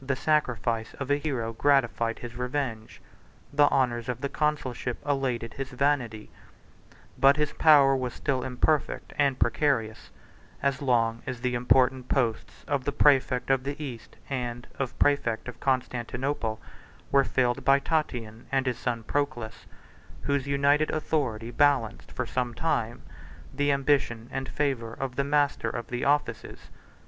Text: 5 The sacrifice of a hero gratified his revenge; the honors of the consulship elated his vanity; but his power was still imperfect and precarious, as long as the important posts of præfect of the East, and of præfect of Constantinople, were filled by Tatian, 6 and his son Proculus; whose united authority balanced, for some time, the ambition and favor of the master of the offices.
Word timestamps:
5 0.00 0.08
The 0.08 0.16
sacrifice 0.16 0.92
of 0.94 1.08
a 1.08 1.18
hero 1.18 1.52
gratified 1.52 2.18
his 2.18 2.34
revenge; 2.34 3.00
the 3.52 3.68
honors 3.68 4.08
of 4.08 4.20
the 4.20 4.28
consulship 4.28 4.98
elated 5.06 5.54
his 5.54 5.70
vanity; 5.70 6.32
but 7.16 7.36
his 7.36 7.52
power 7.52 7.94
was 7.94 8.12
still 8.12 8.42
imperfect 8.42 9.12
and 9.16 9.38
precarious, 9.38 10.10
as 10.64 10.82
long 10.82 11.22
as 11.28 11.42
the 11.42 11.54
important 11.54 12.08
posts 12.08 12.64
of 12.66 12.82
præfect 12.82 13.50
of 13.50 13.62
the 13.62 13.80
East, 13.80 14.16
and 14.28 14.66
of 14.80 14.98
præfect 14.98 15.46
of 15.46 15.60
Constantinople, 15.60 16.60
were 17.12 17.22
filled 17.22 17.64
by 17.64 17.78
Tatian, 17.78 18.46
6 18.46 18.46
and 18.50 18.66
his 18.66 18.78
son 18.78 19.04
Proculus; 19.04 19.66
whose 20.22 20.48
united 20.48 20.90
authority 20.90 21.52
balanced, 21.52 22.10
for 22.10 22.26
some 22.26 22.52
time, 22.52 23.02
the 23.54 23.70
ambition 23.70 24.28
and 24.32 24.48
favor 24.48 24.92
of 24.92 25.14
the 25.14 25.22
master 25.22 25.70
of 25.70 25.86
the 25.86 26.04
offices. 26.04 26.68